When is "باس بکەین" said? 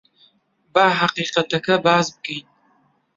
1.85-2.45